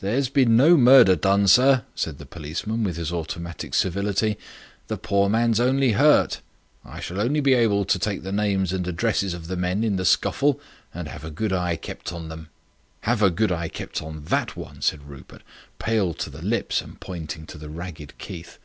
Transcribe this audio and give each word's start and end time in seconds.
"There's 0.00 0.28
been 0.28 0.54
no 0.54 0.76
murder 0.76 1.16
done, 1.16 1.48
sir," 1.48 1.84
said 1.94 2.18
the 2.18 2.26
policeman, 2.26 2.84
with 2.84 2.96
his 2.98 3.10
automatic 3.10 3.72
civility. 3.72 4.36
"The 4.88 4.98
poor 4.98 5.30
man's 5.30 5.58
only 5.60 5.92
hurt. 5.92 6.40
I 6.84 7.00
shall 7.00 7.18
only 7.18 7.40
be 7.40 7.54
able 7.54 7.86
to 7.86 7.98
take 7.98 8.22
the 8.22 8.32
names 8.32 8.74
and 8.74 8.86
addresses 8.86 9.32
of 9.32 9.46
the 9.46 9.56
men 9.56 9.82
in 9.82 9.96
the 9.96 10.04
scuffle 10.04 10.60
and 10.92 11.08
have 11.08 11.24
a 11.24 11.30
good 11.30 11.54
eye 11.54 11.76
kept 11.76 12.12
on 12.12 12.28
them." 12.28 12.50
"Have 13.08 13.22
a 13.22 13.30
good 13.30 13.50
eye 13.50 13.70
kept 13.70 14.02
on 14.02 14.24
that 14.24 14.58
one," 14.58 14.82
said 14.82 15.08
Rupert, 15.08 15.40
pale 15.78 16.12
to 16.12 16.28
the 16.28 16.42
lips, 16.42 16.82
and 16.82 17.00
pointing 17.00 17.46
to 17.46 17.56
the 17.56 17.70
ragged 17.70 18.18
Keith. 18.18 18.58